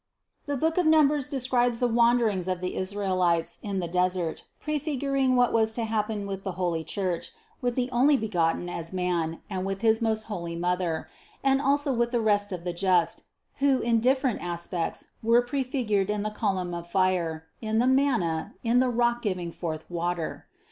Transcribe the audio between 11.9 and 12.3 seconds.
with the